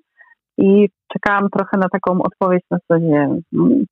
i 0.58 0.88
czekałam 1.12 1.48
trochę 1.50 1.76
na 1.78 1.88
taką 1.88 2.22
odpowiedź 2.22 2.62
na 2.70 2.78
zasadzie 2.78 3.28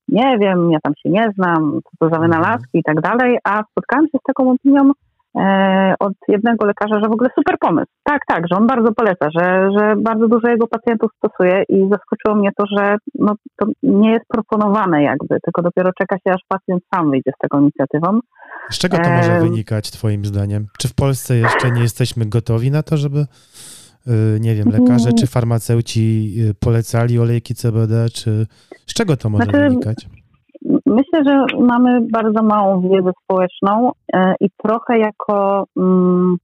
nie 0.09 0.39
wiem, 0.39 0.71
ja 0.71 0.79
tam 0.83 0.93
się 1.03 1.11
nie 1.11 1.33
znam, 1.37 1.81
co 1.85 1.91
to 2.01 2.15
za 2.15 2.21
wynalazki 2.21 2.79
i 2.79 2.83
tak 2.83 3.01
dalej, 3.01 3.39
a 3.45 3.63
spotkałam 3.71 4.07
się 4.07 4.19
z 4.19 4.27
taką 4.27 4.51
opinią 4.51 4.91
e, 5.39 5.95
od 6.01 6.13
jednego 6.29 6.67
lekarza, 6.67 7.01
że 7.01 7.09
w 7.09 7.13
ogóle 7.13 7.31
super 7.39 7.59
pomysł. 7.61 7.91
Tak, 8.05 8.21
tak, 8.29 8.45
że 8.51 8.57
on 8.57 8.67
bardzo 8.67 8.93
poleca, 8.93 9.29
że, 9.39 9.71
że 9.79 9.95
bardzo 9.97 10.29
dużo 10.29 10.49
jego 10.49 10.67
pacjentów 10.67 11.11
stosuje 11.17 11.63
i 11.69 11.89
zaskoczyło 11.91 12.35
mnie 12.35 12.51
to, 12.57 12.65
że 12.77 12.97
no, 13.15 13.35
to 13.57 13.67
nie 13.83 14.13
jest 14.13 14.25
proponowane 14.29 15.03
jakby, 15.03 15.39
tylko 15.41 15.63
dopiero 15.63 15.91
czeka 16.01 16.17
się, 16.17 16.35
aż 16.35 16.41
pacjent 16.49 16.83
sam 16.95 17.11
wyjdzie 17.11 17.31
z 17.37 17.39
taką 17.39 17.61
inicjatywą. 17.61 18.21
Z 18.71 18.79
czego 18.79 18.97
to 18.97 19.11
może 19.11 19.41
wynikać 19.41 19.91
Twoim 19.91 20.25
zdaniem? 20.25 20.67
Czy 20.79 20.89
w 20.89 20.95
Polsce 20.95 21.37
jeszcze 21.37 21.71
nie 21.71 21.83
jesteśmy 21.83 22.27
gotowi 22.27 22.71
na 22.71 22.83
to, 22.83 22.97
żeby, 22.97 23.27
nie 24.41 24.55
wiem, 24.55 24.69
lekarze 24.69 25.13
czy 25.13 25.27
farmaceuci 25.27 26.35
y, 26.51 26.55
polecali 26.55 27.19
olejki 27.19 27.55
CBD, 27.55 28.07
czy 28.15 28.47
z 28.87 28.95
czego 28.95 29.17
to 29.17 29.31
może 29.31 29.45
znaczy, 29.45 29.61
wynikać? 29.61 30.09
Myślę, 30.87 31.25
że 31.25 31.59
mamy 31.61 32.01
bardzo 32.13 32.43
małą 32.43 32.89
wiedzę 32.89 33.11
społeczną 33.25 33.93
e, 34.15 34.35
i 34.41 34.49
trochę 34.63 34.99
jako, 34.99 35.65
mm, 35.77 36.37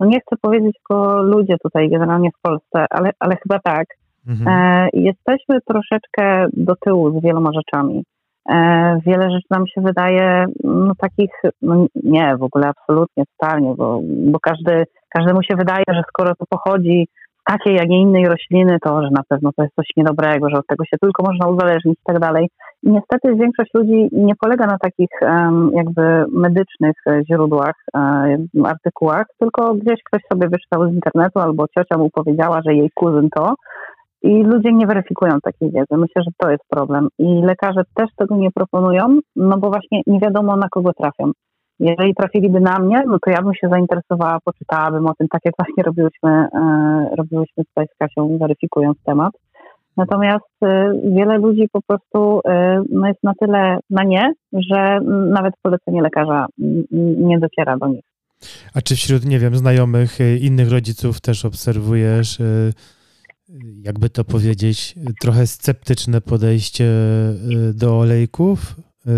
no 0.00 0.06
nie 0.06 0.20
chcę 0.20 0.36
powiedzieć 0.40 0.76
jako 0.76 1.22
ludzie 1.22 1.56
tutaj 1.62 1.90
generalnie 1.90 2.30
w 2.30 2.40
Polsce, 2.42 2.86
ale, 2.90 3.10
ale 3.20 3.36
chyba 3.36 3.58
tak, 3.64 3.86
mhm. 4.28 4.88
Jesteśmy 4.92 5.58
troszeczkę 5.66 6.46
do 6.52 6.74
tyłu 6.76 7.20
z 7.20 7.22
wieloma 7.22 7.50
rzeczami. 7.52 8.04
E, 8.48 8.98
wiele 9.06 9.30
rzeczy 9.30 9.46
nam 9.50 9.66
się 9.66 9.80
wydaje 9.80 10.44
no, 10.64 10.92
takich, 10.98 11.30
no, 11.62 11.86
nie, 12.04 12.36
w 12.36 12.42
ogóle 12.42 12.66
absolutnie, 12.68 13.24
totalnie, 13.38 13.74
bo, 13.76 14.00
bo 14.02 14.38
każdy, 14.40 14.84
każdemu 15.08 15.42
się 15.42 15.56
wydaje, 15.56 15.84
że 15.88 16.02
skoro 16.08 16.34
to 16.34 16.44
pochodzi 16.48 17.08
z 17.40 17.44
takiej, 17.44 17.74
jak 17.74 17.88
nie 17.88 18.00
innej 18.00 18.28
rośliny, 18.28 18.78
to 18.84 19.02
że 19.02 19.08
na 19.10 19.22
pewno 19.28 19.50
to 19.56 19.62
jest 19.62 19.74
coś 19.74 19.86
niedobrego, 19.96 20.50
że 20.50 20.58
od 20.58 20.66
tego 20.66 20.84
się 20.84 20.96
tylko 21.00 21.22
można 21.22 21.46
uzależnić 21.46 21.98
i 21.98 22.12
tak 22.12 22.18
dalej. 22.18 22.48
I 22.82 22.90
niestety 22.90 23.34
większość 23.34 23.70
ludzi 23.74 24.08
nie 24.12 24.34
polega 24.40 24.66
na 24.66 24.78
takich 24.78 25.08
um, 25.22 25.70
jakby 25.74 26.24
medycznych 26.32 26.96
źródłach, 27.30 27.74
um, 27.94 28.48
artykułach, 28.64 29.26
tylko 29.38 29.74
gdzieś 29.74 30.02
ktoś 30.04 30.22
sobie 30.32 30.48
wyczytał 30.48 30.90
z 30.90 30.94
internetu 30.94 31.38
albo 31.38 31.66
ciocia 31.68 31.98
mu 31.98 32.10
powiedziała, 32.10 32.60
że 32.66 32.74
jej 32.74 32.90
kuzyn 32.94 33.28
to, 33.30 33.54
i 34.22 34.42
ludzie 34.42 34.72
nie 34.72 34.86
weryfikują 34.86 35.32
takiej 35.42 35.70
wiedzy. 35.70 35.96
Myślę, 35.96 36.22
że 36.22 36.30
to 36.36 36.50
jest 36.50 36.64
problem. 36.68 37.08
I 37.18 37.42
lekarze 37.42 37.82
też 37.94 38.10
tego 38.16 38.36
nie 38.36 38.50
proponują, 38.50 39.18
no 39.36 39.58
bo 39.58 39.70
właśnie 39.70 40.00
nie 40.06 40.20
wiadomo 40.20 40.56
na 40.56 40.68
kogo 40.68 40.92
trafią. 40.92 41.32
Jeżeli 41.80 42.14
trafiliby 42.14 42.60
na 42.60 42.78
mnie, 42.78 43.02
no 43.06 43.18
to 43.24 43.30
ja 43.30 43.42
bym 43.42 43.54
się 43.54 43.68
zainteresowała, 43.68 44.38
poczytałabym 44.44 45.06
o 45.06 45.14
tym, 45.14 45.28
tak 45.28 45.40
jak 45.44 45.54
właśnie 45.58 45.82
robiłyśmy, 45.82 46.30
e, 46.30 47.16
robiłyśmy 47.18 47.64
tutaj 47.64 47.86
z 47.94 47.98
Kasią, 47.98 48.38
weryfikując 48.38 48.98
temat. 49.06 49.32
Natomiast 49.96 50.62
e, 50.64 50.92
wiele 51.04 51.38
ludzi 51.38 51.68
po 51.72 51.80
prostu 51.82 52.40
e, 52.48 52.82
no 52.90 53.08
jest 53.08 53.22
na 53.22 53.32
tyle 53.40 53.78
na 53.90 54.04
nie, 54.04 54.32
że 54.52 55.00
nawet 55.32 55.54
polecenie 55.62 56.02
lekarza 56.02 56.46
nie 57.18 57.38
dociera 57.38 57.76
do 57.76 57.88
nich. 57.88 58.04
A 58.74 58.80
czy 58.80 58.96
wśród, 58.96 59.24
nie 59.24 59.38
wiem, 59.38 59.56
znajomych, 59.56 60.18
innych 60.40 60.72
rodziców 60.72 61.20
też 61.20 61.44
obserwujesz 61.44 62.38
jakby 63.82 64.10
to 64.10 64.24
powiedzieć, 64.24 64.94
trochę 65.20 65.46
sceptyczne 65.46 66.20
podejście 66.20 66.84
y, 66.84 67.74
do 67.74 67.98
olejków. 67.98 68.76
Y, 69.06 69.10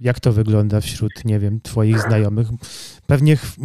jak 0.00 0.20
to 0.20 0.32
wygląda 0.32 0.80
wśród, 0.80 1.12
nie 1.24 1.38
wiem, 1.38 1.60
Twoich 1.60 2.00
znajomych? 2.00 2.48
Pewnie 3.06 3.36
ch 3.36 3.56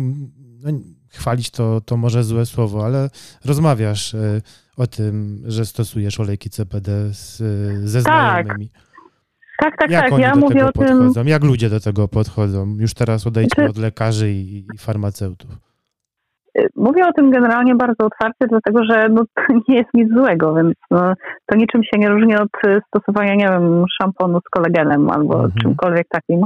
no, 0.63 0.71
chwalić 1.09 1.49
to, 1.49 1.81
to 1.81 1.97
może 1.97 2.23
złe 2.23 2.45
słowo, 2.45 2.85
ale 2.85 3.09
rozmawiasz 3.45 4.13
y, 4.13 4.41
o 4.77 4.87
tym, 4.87 5.43
że 5.45 5.65
stosujesz 5.65 6.19
olejki 6.19 6.49
CPD 6.49 7.13
z, 7.13 7.37
ze 7.89 8.03
tak. 8.03 8.45
znajomymi. 8.45 8.69
Tak, 9.59 9.77
tak, 9.77 9.91
Jak 9.91 10.03
tak. 10.03 10.13
Oni 10.13 10.23
ja 10.23 10.33
do 10.33 10.39
mówię 10.39 10.55
tego 10.55 10.69
o 10.69 10.71
podchodzą? 10.71 11.13
tym. 11.13 11.27
Jak 11.27 11.43
ludzie 11.43 11.69
do 11.69 11.79
tego 11.79 12.07
podchodzą? 12.07 12.75
Już 12.79 12.93
teraz 12.93 13.27
odejdźmy 13.27 13.55
znaczy... 13.55 13.69
od 13.69 13.77
lekarzy 13.77 14.31
i, 14.31 14.65
i 14.73 14.77
farmaceutów. 14.77 15.66
Mówię 16.75 17.07
o 17.07 17.13
tym 17.13 17.31
generalnie 17.31 17.75
bardzo 17.75 18.05
otwarcie, 18.05 18.47
dlatego 18.49 18.83
że 18.83 19.09
no, 19.09 19.23
to 19.35 19.53
nie 19.67 19.75
jest 19.75 19.89
nic 19.93 20.13
złego, 20.13 20.53
więc 20.55 20.73
no, 20.91 21.13
to 21.45 21.57
niczym 21.57 21.83
się 21.83 21.99
nie 21.99 22.09
różni 22.09 22.35
od 22.35 22.49
stosowania, 22.87 23.35
nie 23.35 23.47
wiem, 23.49 23.85
szamponu 24.01 24.39
z 24.39 24.49
kolagenem 24.49 25.09
albo 25.09 25.33
mhm. 25.33 25.51
czymkolwiek 25.61 26.07
takim. 26.09 26.41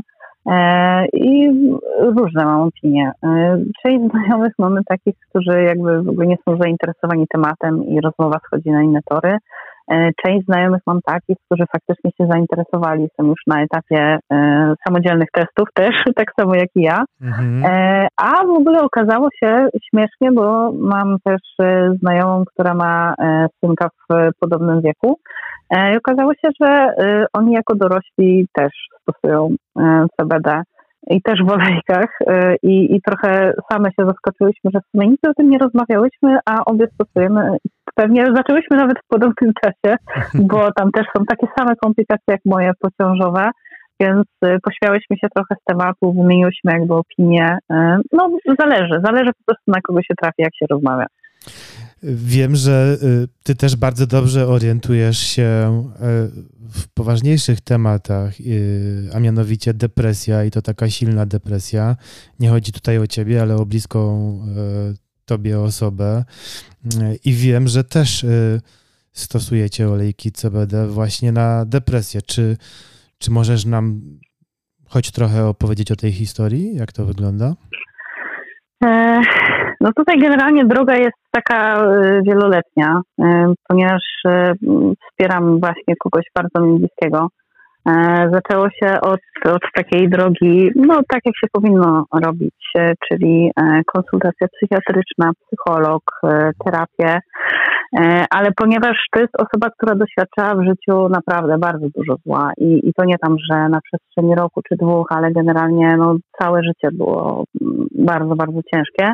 E, 0.48 1.06
I 1.14 1.50
różne 2.00 2.46
mam 2.46 2.62
opinie. 2.62 3.12
E, 3.24 3.58
część 3.84 4.12
znajomych 4.12 4.54
mamy 4.60 4.82
takich, 4.86 5.16
którzy 5.30 5.64
jakby 5.64 6.04
w 6.04 6.10
ogóle 6.10 6.28
nie 6.28 6.38
są 6.46 6.58
zainteresowani 6.58 7.26
tematem 7.28 7.84
i 7.84 8.02
rozmowa 8.02 8.40
schodzi 8.46 8.72
na 8.72 8.84
inne 8.84 9.00
tory. 9.10 9.38
E, 9.92 10.10
część 10.26 10.46
znajomych 10.46 10.82
mam 10.88 11.00
takich, 11.06 11.38
którzy 11.46 11.64
faktycznie 11.72 12.12
się 12.12 12.32
zainteresowali, 12.32 13.08
są 13.18 13.28
już 13.28 13.42
na 13.48 13.64
etapie 13.64 14.20
e, 14.32 14.74
samodzielnych 14.88 15.28
testów 15.34 15.68
też, 15.74 15.96
tak 16.20 16.28
samo 16.40 16.56
jak 16.56 16.70
i 16.76 16.82
ja. 16.82 17.04
Mhm. 17.22 17.66
E, 17.66 18.08
a 18.18 18.46
w 18.46 18.50
ogóle 18.50 18.82
okazało 18.82 19.28
się 19.44 19.68
śmiesznie, 19.90 20.32
bo 20.32 20.72
mam 20.72 21.18
też 21.24 21.42
znajomą, 22.02 22.44
która 22.46 22.74
ma 22.74 23.14
synka 23.66 23.90
w 23.90 24.30
podobnym 24.40 24.82
wieku. 24.82 25.20
I 25.94 25.98
okazało 25.98 26.34
się, 26.34 26.50
że 26.62 26.94
oni 27.34 27.54
jako 27.54 27.76
dorośli 27.76 28.48
też 28.54 28.72
stosują 29.02 29.56
CBD 30.20 30.62
i 31.10 31.22
też 31.22 31.44
w 31.44 31.52
olejkach 31.52 32.20
i, 32.64 32.96
i 32.96 33.02
trochę 33.02 33.54
same 33.72 33.90
się 33.90 34.06
zaskoczyłyśmy, 34.06 34.72
że 34.74 34.80
w 34.80 34.92
sumie 34.92 35.08
nic 35.08 35.20
o 35.28 35.34
tym 35.34 35.50
nie 35.50 35.58
rozmawiałyśmy, 35.58 36.38
a 36.46 36.66
obie 36.66 36.88
stosujemy 36.94 37.58
pewnie 37.96 38.26
zaczęłyśmy 38.36 38.78
nawet 38.78 38.98
w 39.00 39.08
podobnym 39.08 39.52
czasie, 39.64 39.96
bo 40.50 40.72
tam 40.72 40.92
też 40.92 41.06
są 41.18 41.26
takie 41.26 41.48
same 41.58 41.76
komplikacje 41.76 42.26
jak 42.28 42.42
moje 42.46 42.72
pociążowe, 42.80 43.50
więc 44.02 44.26
y, 44.46 44.58
pośmiałyśmy 44.64 45.18
się 45.18 45.28
trochę 45.36 45.56
z 45.62 45.64
tematu, 45.66 46.14
wymieniłyśmy 46.14 46.72
jakby 46.72 46.94
opinie. 46.94 47.58
Y, 47.72 47.76
no 48.12 48.30
zależy, 48.60 49.02
zależy 49.04 49.32
po 49.38 49.44
prostu 49.46 49.64
na 49.68 49.82
kogo 49.82 50.02
się 50.02 50.14
trafi, 50.22 50.42
jak 50.42 50.56
się 50.56 50.66
rozmawia. 50.70 51.06
Wiem, 52.04 52.56
że 52.56 52.98
y, 53.04 53.28
ty 53.44 53.56
też 53.56 53.76
bardzo 53.76 54.08
dobrze 54.08 54.48
orientujesz 54.48 55.18
się 55.18 55.48
w 56.74 56.94
poważniejszych 56.94 57.62
tematach, 57.62 58.34
a 59.16 59.20
mianowicie 59.20 59.74
depresja 59.74 60.44
i 60.44 60.52
to 60.52 60.62
taka 60.62 60.90
silna 60.90 61.26
depresja. 61.26 61.96
Nie 62.40 62.50
chodzi 62.50 62.72
tutaj 62.72 62.98
o 62.98 63.08
ciebie, 63.08 63.42
ale 63.42 63.56
o 63.56 63.66
bliską 63.66 64.34
tobie 65.32 65.60
osobę 65.60 66.24
i 67.26 67.34
wiem, 67.34 67.68
że 67.68 67.84
też 67.84 68.24
y, 68.24 68.62
stosujecie 69.12 69.90
olejki 69.90 70.32
CBD 70.32 70.88
właśnie 70.88 71.32
na 71.32 71.66
depresję. 71.66 72.22
Czy, 72.22 72.58
czy 73.20 73.32
możesz 73.32 73.66
nam 73.66 74.02
choć 74.90 75.12
trochę 75.12 75.46
opowiedzieć 75.46 75.92
o 75.92 75.96
tej 75.96 76.12
historii? 76.12 76.76
Jak 76.76 76.92
to 76.92 77.06
wygląda? 77.06 77.54
E, 78.84 79.22
no 79.82 79.90
tutaj 79.98 80.20
generalnie 80.20 80.66
droga 80.66 80.96
jest 80.96 81.22
taka 81.32 81.84
y, 81.84 82.22
wieloletnia, 82.26 83.02
y, 83.20 83.24
ponieważ 83.68 84.04
wspieram 85.10 85.60
właśnie 85.60 85.94
kogoś 86.04 86.26
bardzo 86.36 86.68
mi 86.68 86.80
bliskiego. 86.80 87.28
E, 87.90 88.30
zaczęło 88.34 88.70
się 88.70 89.02
od, 89.02 89.20
od 89.46 89.62
takiej 89.76 90.10
drogi, 90.10 90.72
no 90.76 90.96
tak 91.10 91.20
jak 91.26 91.36
się 91.42 91.48
powinno 91.52 92.06
robić, 92.26 92.56
e, 92.78 92.94
czyli 93.08 93.52
e, 93.58 93.82
konsultacja 93.86 94.48
psychiatryczna, 94.48 95.32
psycholog, 95.46 96.04
terapię, 96.66 97.20
ale 98.30 98.52
ponieważ 98.58 98.98
to 99.12 99.20
jest 99.20 99.34
osoba, 99.36 99.70
która 99.70 99.96
doświadczała 99.96 100.56
w 100.56 100.66
życiu 100.66 101.10
naprawdę 101.10 101.58
bardzo 101.58 101.88
dużo 101.96 102.16
zła 102.26 102.52
i, 102.58 102.90
i 102.90 102.94
to 102.94 103.06
nie 103.06 103.18
tam, 103.18 103.36
że 103.52 103.70
na 103.70 103.80
przestrzeni 103.82 104.36
roku 104.36 104.62
czy 104.70 104.76
dwóch, 104.76 105.08
ale 105.10 105.32
generalnie 105.32 105.96
no, 105.98 106.16
całe 106.42 106.64
życie 106.64 106.98
było 106.98 107.44
mm, 107.62 107.88
bardzo, 107.96 108.36
bardzo 108.36 108.60
ciężkie, 108.74 109.14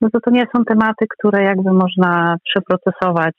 no 0.00 0.08
to 0.12 0.20
to 0.20 0.30
nie 0.30 0.46
są 0.56 0.64
tematy, 0.64 1.06
które 1.18 1.44
jakby 1.44 1.72
można 1.72 2.36
przeprocesować 2.44 3.36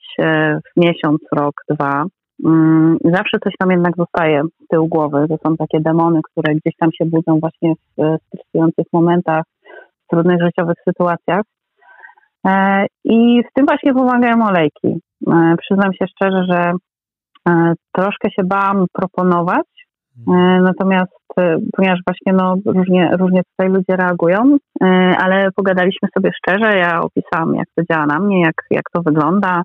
w 0.64 0.80
miesiąc, 0.80 1.18
rok, 1.32 1.54
dwa. 1.70 2.04
Mm, 2.46 2.98
zawsze 3.04 3.38
coś 3.44 3.54
tam 3.58 3.70
jednak 3.70 3.96
zostaje 3.96 4.42
z 4.64 4.66
tyłu 4.68 4.88
głowy. 4.88 5.26
To 5.28 5.36
są 5.46 5.56
takie 5.56 5.80
demony, 5.80 6.20
które 6.22 6.54
gdzieś 6.54 6.76
tam 6.80 6.90
się 6.92 7.04
budzą 7.04 7.40
właśnie 7.40 7.72
w 7.74 8.16
stresujących 8.26 8.86
momentach, 8.92 9.42
w 10.04 10.10
trudnych 10.10 10.42
życiowych 10.42 10.76
sytuacjach. 10.88 11.42
E, 12.46 12.86
I 13.04 13.42
w 13.50 13.52
tym 13.54 13.66
właśnie 13.66 13.94
pomagają 13.94 14.46
olejki. 14.46 15.00
E, 15.28 15.54
przyznam 15.58 15.92
się 15.92 16.06
szczerze, 16.06 16.44
że 16.50 16.72
e, 17.48 17.72
troszkę 17.92 18.30
się 18.30 18.42
bałam 18.44 18.86
proponować, 18.92 19.66
natomiast 20.62 21.19
ponieważ 21.76 21.98
właśnie 22.06 22.32
no, 22.32 22.56
różnie, 22.66 23.10
różnie 23.18 23.42
tutaj 23.50 23.72
ludzie 23.72 23.96
reagują, 23.96 24.58
ale 25.18 25.48
pogadaliśmy 25.56 26.08
sobie 26.14 26.30
szczerze, 26.36 26.78
ja 26.78 27.00
opisałam 27.00 27.54
jak 27.54 27.66
to 27.76 27.82
działa 27.90 28.06
na 28.06 28.18
mnie, 28.18 28.40
jak, 28.40 28.54
jak 28.70 28.84
to 28.92 29.02
wygląda, 29.02 29.62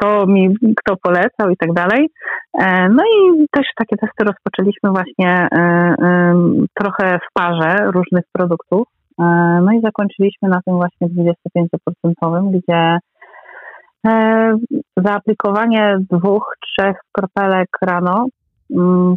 co 0.00 0.26
mi 0.26 0.54
kto 0.76 0.96
polecał 1.02 1.50
i 1.50 1.56
tak 1.56 1.72
dalej. 1.72 2.08
No 2.90 3.02
i 3.04 3.46
też 3.50 3.66
takie 3.76 3.96
testy 3.96 4.24
rozpoczęliśmy 4.24 4.90
właśnie 4.90 5.48
trochę 6.74 7.18
w 7.18 7.32
parze 7.32 7.76
różnych 7.94 8.24
produktów. 8.32 8.88
No 9.62 9.72
i 9.72 9.80
zakończyliśmy 9.80 10.48
na 10.48 10.60
tym 10.66 10.74
właśnie 10.74 11.08
25%, 11.08 12.50
gdzie 12.50 12.98
E, 14.06 14.56
zaaplikowanie 14.96 15.96
dwóch, 16.10 16.56
trzech 16.60 16.96
kropelek 17.12 17.68
rano 17.82 18.26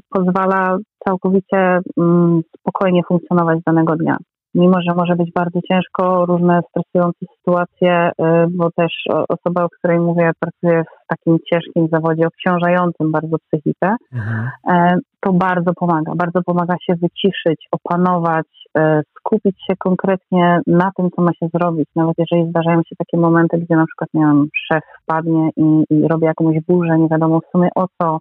pozwala 0.10 0.78
całkowicie 1.08 1.80
mm, 1.98 2.42
spokojnie 2.60 3.02
funkcjonować 3.08 3.60
danego 3.66 3.96
dnia 3.96 4.18
mimo 4.56 4.82
że 4.88 4.96
może 4.96 5.16
być 5.16 5.32
bardzo 5.36 5.60
ciężko, 5.72 6.26
różne 6.26 6.62
stresujące 6.70 7.26
sytuacje, 7.38 8.10
y, 8.10 8.24
bo 8.50 8.72
też 8.72 8.94
osoba, 9.30 9.64
o 9.64 9.70
której 9.70 10.00
mówię, 10.00 10.32
pracuje 10.40 10.84
w 10.84 11.08
takim 11.08 11.38
ciężkim 11.52 11.88
zawodzie, 11.92 12.28
obciążającym 12.28 13.12
bardzo 13.12 13.38
psychikę, 13.38 13.96
mhm. 14.14 14.50
E, 14.72 14.98
to 15.22 15.34
bardzo 15.34 15.74
pomaga. 15.74 16.12
Bardzo 16.16 16.44
pomaga 16.46 16.76
się 16.86 16.94
wyciszyć, 16.96 17.68
opanować, 17.72 18.48
e, 18.78 19.02
skupić 19.20 19.56
się 19.68 19.74
konkretnie 19.78 20.60
na 20.68 20.92
tym, 20.98 21.10
co 21.16 21.22
ma 21.22 21.32
się 21.34 21.48
zrobić. 21.54 21.90
Nawet 21.96 22.16
jeżeli 22.18 22.50
zdarzają 22.50 22.78
się 22.78 22.96
takie 22.98 23.18
momenty, 23.18 23.58
gdzie 23.58 23.76
na 23.76 23.86
przykład, 23.86 24.10
nie 24.14 24.22
wiem, 24.22 24.48
szef 24.72 24.84
wpadnie 25.04 25.50
i, 25.58 25.84
i 25.90 26.08
robi 26.08 26.26
jakąś 26.26 26.58
burzę, 26.68 27.00
nie 27.00 27.08
wiadomo 27.08 27.40
w 27.40 27.52
sumie 27.52 27.70
o 27.76 27.86
co, 28.02 28.18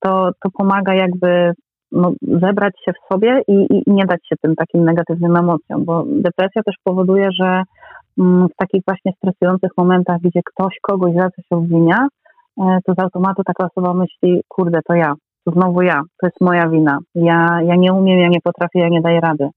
to, 0.00 0.30
to 0.42 0.50
pomaga 0.58 0.94
jakby 0.94 1.52
no, 1.92 2.12
zebrać 2.22 2.72
się 2.84 2.92
w 2.92 3.12
sobie 3.12 3.42
i, 3.48 3.66
i, 3.70 3.82
nie 3.86 4.06
dać 4.06 4.20
się 4.28 4.36
tym 4.42 4.54
takim 4.54 4.84
negatywnym 4.84 5.36
emocjom, 5.36 5.84
bo 5.84 6.04
depresja 6.06 6.62
też 6.62 6.74
powoduje, 6.84 7.28
że 7.40 7.62
mm, 8.18 8.48
w 8.48 8.56
takich 8.56 8.82
właśnie 8.88 9.12
stresujących 9.12 9.70
momentach, 9.78 10.20
gdzie 10.20 10.40
ktoś 10.44 10.74
kogoś 10.82 11.14
za 11.14 11.30
coś 11.30 11.44
obwinia, 11.50 12.06
e, 12.60 12.78
to 12.86 12.94
z 12.94 12.98
automatu 12.98 13.42
taka 13.44 13.68
osoba 13.74 13.94
myśli, 13.94 14.42
kurde, 14.48 14.80
to 14.88 14.94
ja, 14.94 15.14
to 15.44 15.52
znowu 15.52 15.82
ja, 15.82 16.02
to 16.20 16.26
jest 16.26 16.40
moja 16.40 16.68
wina, 16.68 16.98
ja, 17.14 17.60
ja 17.62 17.74
nie 17.76 17.92
umiem, 17.92 18.18
ja 18.18 18.28
nie 18.28 18.40
potrafię, 18.44 18.78
ja 18.80 18.88
nie 18.88 19.00
daję 19.00 19.20
rady. 19.20 19.48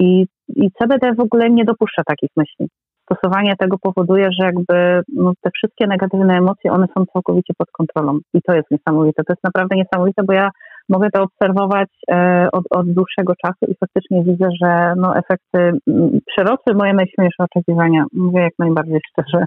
I, 0.00 0.26
i 0.48 0.70
CBD 0.78 1.14
w 1.14 1.20
ogóle 1.20 1.50
nie 1.50 1.64
dopuszcza 1.64 2.02
takich 2.06 2.30
myśli. 2.36 2.68
Stosowanie 3.04 3.54
tego 3.58 3.76
powoduje, 3.78 4.28
że 4.40 4.46
jakby 4.46 5.02
no, 5.14 5.32
te 5.40 5.50
wszystkie 5.54 5.86
negatywne 5.86 6.34
emocje, 6.34 6.72
one 6.72 6.86
są 6.96 7.06
całkowicie 7.12 7.54
pod 7.58 7.70
kontrolą. 7.70 8.18
I 8.34 8.42
to 8.42 8.54
jest 8.54 8.70
niesamowite. 8.70 9.24
To 9.24 9.32
jest 9.32 9.44
naprawdę 9.44 9.76
niesamowite, 9.76 10.22
bo 10.22 10.32
ja 10.32 10.50
mogę 10.88 11.10
to 11.10 11.22
obserwować 11.22 11.88
e, 12.10 12.48
od, 12.52 12.64
od 12.70 12.92
dłuższego 12.92 13.32
czasu 13.46 13.72
i 13.72 13.74
faktycznie 13.80 14.24
widzę, 14.24 14.48
że 14.62 14.94
no, 14.96 15.16
efekty 15.16 15.78
przerosły 16.26 16.74
moje 16.74 16.94
najśmielsze 16.94 17.44
oczekiwania. 17.44 18.04
Mówię 18.12 18.40
jak 18.40 18.52
najbardziej 18.58 19.00
szczerze. 19.10 19.44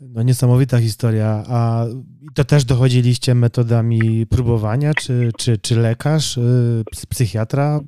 No 0.00 0.22
niesamowita 0.22 0.78
historia. 0.78 1.42
A 1.48 1.84
to 2.34 2.44
też 2.44 2.64
dochodziliście 2.64 3.34
metodami 3.34 4.26
próbowania, 4.26 4.94
czy, 4.94 5.30
czy, 5.38 5.58
czy 5.58 5.76
lekarz, 5.80 6.36
y, 6.36 6.82
psychiatra 7.10 7.80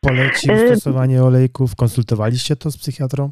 polecił 0.00 0.54
y, 0.54 0.66
stosowanie 0.66 1.22
olejków? 1.22 1.76
Konsultowaliście 1.76 2.56
to 2.56 2.70
z 2.70 2.76
psychiatrą? 2.76 3.30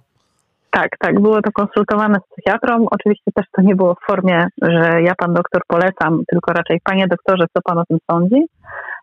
Tak, 0.71 0.89
tak, 0.99 1.21
było 1.21 1.43
to 1.43 1.53
konsultowane 1.53 2.19
z 2.19 2.33
psychiatrą. 2.33 2.87
Oczywiście 2.91 3.33
też 3.35 3.47
to 3.53 3.63
nie 3.63 3.77
było 3.77 3.95
w 3.95 4.07
formie, 4.07 4.47
że 4.63 5.03
ja 5.03 5.15
pan 5.15 5.35
doktor 5.35 5.63
polecam, 5.67 6.23
tylko 6.31 6.53
raczej 6.53 6.81
panie 6.85 7.09
doktorze, 7.09 7.45
co 7.55 7.63
pan 7.65 7.79
o 7.79 7.85
tym 7.85 7.99
sądzi. 8.11 8.47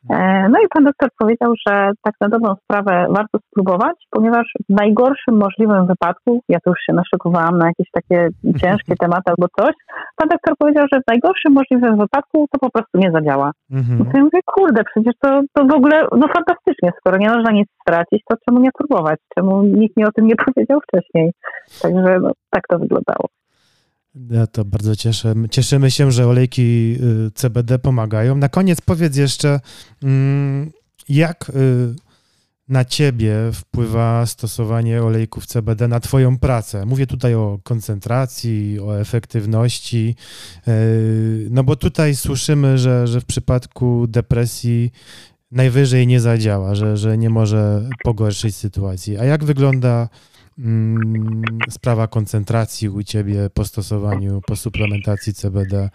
E, 0.09 0.49
no 0.49 0.59
i 0.59 0.67
pan 0.73 0.83
doktor 0.83 1.09
powiedział, 1.19 1.53
że 1.67 1.91
tak 2.03 2.13
na 2.21 2.29
dobrą 2.29 2.55
sprawę 2.63 3.07
warto 3.09 3.39
spróbować, 3.47 3.95
ponieważ 4.09 4.47
w 4.69 4.73
najgorszym 4.73 5.37
możliwym 5.37 5.87
wypadku, 5.87 6.41
ja 6.49 6.59
tu 6.59 6.69
już 6.69 6.79
się 6.85 6.93
naszykowałam 6.93 7.57
na 7.57 7.67
jakieś 7.67 7.87
takie 7.91 8.27
ciężkie 8.61 8.95
tematy 8.99 9.23
albo 9.25 9.47
coś, 9.59 9.75
pan 10.15 10.29
doktor 10.29 10.53
powiedział, 10.57 10.85
że 10.93 10.99
w 10.99 11.07
najgorszym 11.07 11.53
możliwym 11.53 11.97
wypadku 11.97 12.47
to 12.51 12.59
po 12.59 12.69
prostu 12.69 12.97
nie 12.97 13.11
zadziała. 13.11 13.51
Mhm. 13.71 13.99
No 13.99 14.05
to 14.05 14.11
ja 14.17 14.23
mówię, 14.23 14.39
kurde, 14.45 14.83
przecież 14.83 15.13
to, 15.21 15.41
to 15.53 15.65
w 15.65 15.73
ogóle, 15.73 16.07
no 16.11 16.27
fantastycznie, 16.27 16.91
skoro 16.99 17.17
nie 17.17 17.29
można 17.29 17.51
nic 17.51 17.67
stracić, 17.81 18.21
to 18.29 18.35
czemu 18.45 18.59
nie 18.59 18.71
próbować? 18.77 19.19
Czemu 19.35 19.63
nikt 19.63 19.97
mi 19.97 20.05
o 20.05 20.11
tym 20.11 20.27
nie 20.27 20.35
powiedział 20.45 20.79
wcześniej? 20.87 21.31
Także 21.81 22.19
no, 22.19 22.31
tak 22.49 22.63
to 22.69 22.79
wyglądało. 22.79 23.25
Ja 24.15 24.47
to 24.47 24.65
bardzo 24.65 24.95
cieszę. 24.95 25.33
Cieszymy 25.51 25.91
się, 25.91 26.11
że 26.11 26.27
olejki 26.27 26.97
y, 27.27 27.31
CBD 27.31 27.79
pomagają. 27.79 28.35
Na 28.35 28.49
koniec 28.49 28.81
powiedz 28.81 29.15
jeszcze, 29.15 29.59
mm, 30.03 30.71
jak 31.09 31.49
y, 31.49 31.95
na 32.67 32.85
ciebie 32.85 33.35
wpływa 33.53 34.25
stosowanie 34.25 35.03
olejków 35.03 35.45
CBD 35.45 35.87
na 35.87 35.99
twoją 35.99 36.37
pracę? 36.37 36.85
Mówię 36.85 37.07
tutaj 37.07 37.35
o 37.35 37.59
koncentracji, 37.63 38.79
o 38.79 38.99
efektywności, 38.99 40.15
y, 40.67 41.47
no 41.51 41.63
bo 41.63 41.75
tutaj 41.75 42.15
słyszymy, 42.15 42.77
że, 42.77 43.07
że 43.07 43.21
w 43.21 43.25
przypadku 43.25 44.07
depresji 44.07 44.91
najwyżej 45.51 46.07
nie 46.07 46.19
zadziała, 46.19 46.75
że, 46.75 46.97
że 46.97 47.17
nie 47.17 47.29
może 47.29 47.89
pogorszyć 48.03 48.55
sytuacji. 48.55 49.17
A 49.17 49.25
jak 49.25 49.43
wygląda 49.43 50.09
sprawa 51.69 52.07
koncentracji 52.07 52.89
u 52.89 53.03
ciebie 53.03 53.49
po 53.55 53.63
stosowaniu, 53.63 54.41
po 54.47 54.55
suplementacji 54.55 55.33
CBD, 55.33 55.89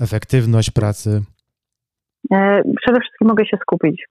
efektywność 0.00 0.70
pracy? 0.70 1.22
E, 2.32 2.62
przede 2.82 3.00
wszystkim 3.00 3.28
mogę 3.28 3.46
się 3.46 3.56
skupić. 3.60 4.04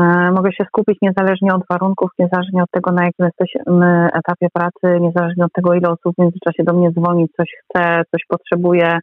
E, 0.00 0.30
mogę 0.30 0.52
się 0.52 0.64
skupić 0.64 0.98
niezależnie 1.02 1.54
od 1.54 1.62
warunków, 1.70 2.10
niezależnie 2.18 2.62
od 2.62 2.70
tego, 2.70 2.92
na 2.92 3.04
jakim 3.04 3.26
jesteśmy 3.26 4.08
etapie 4.14 4.48
pracy, 4.52 5.00
niezależnie 5.00 5.44
od 5.44 5.52
tego, 5.52 5.74
ile 5.74 5.88
osób 5.88 6.14
w 6.14 6.22
międzyczasie 6.22 6.64
do 6.64 6.72
mnie 6.72 6.90
dzwoni, 6.90 7.26
coś 7.36 7.48
chce, 7.62 8.02
coś 8.10 8.22
potrzebuje, 8.28 8.98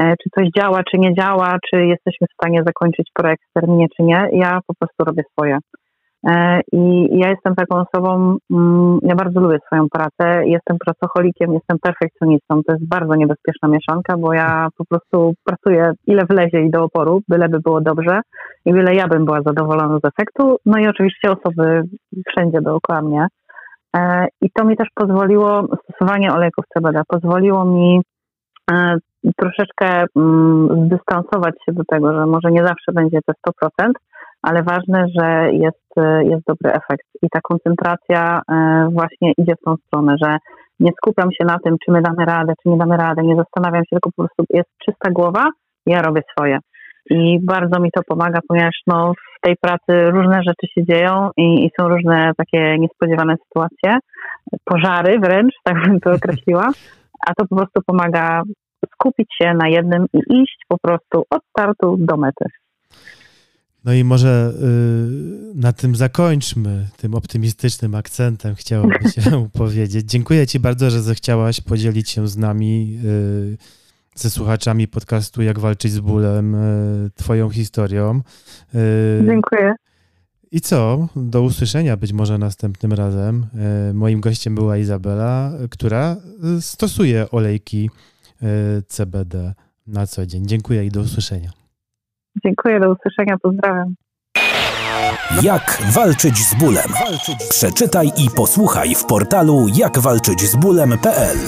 e, 0.00 0.14
czy 0.22 0.30
coś 0.34 0.48
działa, 0.56 0.82
czy 0.90 0.98
nie 0.98 1.14
działa, 1.14 1.56
czy 1.70 1.86
jesteśmy 1.86 2.26
w 2.26 2.34
stanie 2.42 2.62
zakończyć 2.66 3.10
projekt 3.14 3.42
w 3.50 3.60
terminie, 3.60 3.86
czy 3.96 4.02
nie. 4.02 4.28
Ja 4.32 4.60
po 4.66 4.74
prostu 4.78 5.04
robię 5.04 5.22
swoje. 5.32 5.58
E, 6.28 6.60
I 6.72 7.08
ja 7.18 7.28
jestem 7.28 7.54
taką 7.54 7.76
osobą, 7.76 8.36
mm, 8.50 8.98
ja 9.02 9.14
bardzo 9.14 9.40
lubię 9.40 9.58
swoją 9.66 9.88
pracę, 9.88 10.46
jestem 10.46 10.78
pracocholikiem, 10.78 11.54
jestem 11.54 11.78
perfekcjonistą. 11.78 12.62
To 12.66 12.72
jest 12.72 12.88
bardzo 12.88 13.14
niebezpieczna 13.14 13.68
mieszanka, 13.68 14.16
bo 14.16 14.32
ja 14.32 14.68
po 14.78 14.84
prostu 14.84 15.34
pracuję 15.44 15.92
ile 16.06 16.24
wlezie 16.24 16.60
i 16.62 16.70
do 16.70 16.84
oporu, 16.84 17.22
byleby 17.28 17.60
było 17.60 17.80
dobrze 17.80 18.20
i 18.64 18.72
byle 18.72 18.94
ja 18.94 19.08
bym 19.08 19.24
była 19.24 19.42
zadowolona 19.42 19.98
z 19.98 20.04
efektu. 20.04 20.56
No 20.66 20.78
i 20.78 20.88
oczywiście 20.88 21.30
osoby 21.30 21.82
wszędzie 22.28 22.60
dookoła 22.60 23.02
mnie. 23.02 23.26
E, 23.96 24.26
I 24.40 24.50
to 24.50 24.64
mi 24.64 24.76
też 24.76 24.88
pozwoliło, 24.94 25.66
stosowanie 25.84 26.32
olejków 26.32 26.64
CBD 26.74 27.02
pozwoliło 27.08 27.64
mi 27.64 28.00
e, 28.72 28.96
troszeczkę 29.36 30.04
mm, 30.16 30.86
zdystansować 30.86 31.54
się 31.66 31.72
do 31.72 31.82
tego, 31.84 32.12
że 32.12 32.26
może 32.26 32.50
nie 32.50 32.62
zawsze 32.62 32.92
będzie 32.92 33.18
to 33.26 33.52
100%, 33.80 33.92
ale 34.42 34.62
ważne, 34.62 35.06
że 35.18 35.50
jest, 35.52 35.90
jest 36.30 36.42
dobry 36.46 36.70
efekt 36.70 37.06
i 37.22 37.28
ta 37.32 37.40
koncentracja 37.42 38.40
e, 38.52 38.88
właśnie 38.92 39.32
idzie 39.38 39.54
w 39.54 39.64
tą 39.64 39.74
stronę, 39.86 40.14
że 40.22 40.36
nie 40.80 40.90
skupiam 40.96 41.32
się 41.32 41.44
na 41.44 41.58
tym, 41.64 41.76
czy 41.84 41.92
my 41.92 42.02
damy 42.02 42.24
radę, 42.24 42.52
czy 42.62 42.68
nie 42.68 42.76
damy 42.76 42.96
radę, 42.96 43.22
nie 43.22 43.36
zastanawiam 43.36 43.82
się, 43.82 43.90
tylko 43.90 44.10
po 44.16 44.22
prostu 44.22 44.44
jest 44.50 44.68
czysta 44.84 45.10
głowa, 45.10 45.44
ja 45.86 46.02
robię 46.02 46.22
swoje. 46.30 46.58
I 47.10 47.38
bardzo 47.42 47.80
mi 47.80 47.90
to 47.90 48.00
pomaga, 48.08 48.40
ponieważ 48.48 48.80
no, 48.86 49.12
w 49.12 49.40
tej 49.40 49.54
pracy 49.60 50.10
różne 50.10 50.42
rzeczy 50.42 50.66
się 50.74 50.84
dzieją 50.84 51.30
i, 51.36 51.64
i 51.64 51.70
są 51.80 51.88
różne 51.88 52.32
takie 52.36 52.78
niespodziewane 52.78 53.34
sytuacje, 53.44 53.98
pożary 54.64 55.18
wręcz, 55.18 55.54
tak 55.64 55.82
bym 55.82 56.00
to 56.00 56.10
określiła, 56.12 56.68
a 57.26 57.34
to 57.34 57.46
po 57.46 57.56
prostu 57.56 57.80
pomaga 57.86 58.42
skupić 58.94 59.28
się 59.42 59.54
na 59.54 59.68
jednym 59.68 60.06
i 60.12 60.42
iść 60.42 60.58
po 60.68 60.78
prostu 60.82 61.24
od 61.30 61.42
startu 61.44 61.96
do 61.98 62.16
mety. 62.16 62.44
No 63.84 63.92
i 63.92 64.04
może 64.04 64.52
y, 65.52 65.54
na 65.54 65.72
tym 65.72 65.96
zakończmy, 65.96 66.88
tym 66.96 67.14
optymistycznym 67.14 67.94
akcentem 67.94 68.54
chciałoby 68.54 69.10
się 69.14 69.48
powiedzieć. 69.52 70.06
Dziękuję 70.06 70.46
Ci 70.46 70.60
bardzo, 70.60 70.90
że 70.90 71.02
zechciałaś 71.02 71.60
podzielić 71.60 72.10
się 72.10 72.28
z 72.28 72.36
nami, 72.36 72.98
y, 73.04 73.58
ze 74.14 74.30
słuchaczami 74.30 74.88
podcastu 74.88 75.42
Jak 75.42 75.58
walczyć 75.58 75.92
z 75.92 76.00
bólem, 76.00 76.54
y, 76.54 77.10
Twoją 77.14 77.50
historią. 77.50 78.20
Dziękuję. 79.26 79.74
I 80.52 80.60
co? 80.60 81.08
Do 81.16 81.42
usłyszenia 81.42 81.96
być 81.96 82.12
może 82.12 82.38
następnym 82.38 82.92
razem. 82.92 83.46
Moim 83.94 84.20
gościem 84.20 84.54
była 84.54 84.76
Izabela, 84.76 85.52
która 85.70 86.16
stosuje 86.60 87.30
olejki 87.30 87.90
CBD 88.86 89.54
na 89.86 90.06
co 90.06 90.26
dzień. 90.26 90.46
Dziękuję 90.46 90.84
i 90.84 90.90
do 90.90 91.00
usłyszenia. 91.00 91.59
Dziękuję, 92.44 92.80
do 92.80 92.92
usłyszenia, 92.92 93.36
pozdrawiam. 93.42 93.94
Jak 95.42 95.82
walczyć 95.92 96.38
z 96.38 96.54
bólem? 96.54 96.88
Przeczytaj 97.50 98.06
i 98.06 98.30
posłuchaj 98.36 98.94
w 98.94 99.04
portalu 99.04 99.66
jakwalczyćzbólem.pl 99.74 101.38